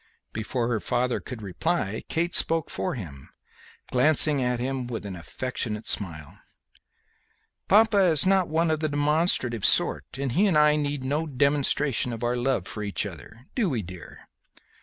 Before 0.33 0.67
her 0.67 0.79
father 0.79 1.19
could 1.19 1.43
reply 1.43 2.01
Kate 2.09 2.33
spoke 2.33 2.71
for 2.71 2.95
him, 2.95 3.29
glancing 3.91 4.41
at 4.41 4.59
him 4.59 4.87
with 4.87 5.05
an 5.05 5.15
affectionate 5.15 5.85
smile: 5.85 6.39
"Papa 7.67 7.99
is 8.05 8.25
not 8.25 8.47
one 8.47 8.71
of 8.71 8.79
the 8.79 8.89
demonstrative 8.89 9.63
sort, 9.63 10.05
and 10.17 10.31
he 10.31 10.47
and 10.47 10.57
I 10.57 10.75
need 10.75 11.03
no 11.03 11.27
demonstration 11.27 12.13
of 12.13 12.23
our 12.23 12.35
love 12.35 12.65
for 12.65 12.81
each 12.81 13.05
other; 13.05 13.45
do 13.53 13.69
we, 13.69 13.83
dear?" 13.83 14.27